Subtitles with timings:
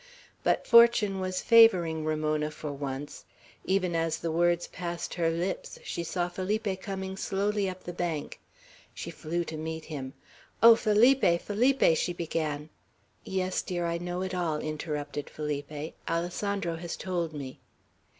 [0.43, 3.23] But fortune was favoring Ramona, for once;
[3.65, 8.39] even as the words passed her lips, she saw Felipe coming slowly up the bank.
[8.95, 10.13] She flew to meet him.
[10.63, 12.69] "Oh, Felipe, Felipe!" she began.
[13.25, 17.59] "Yes, dear, I know it all," interrupted Felipe; "Alessandro has told me."